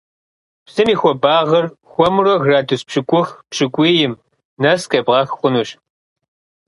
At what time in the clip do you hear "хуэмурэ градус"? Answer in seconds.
1.89-2.81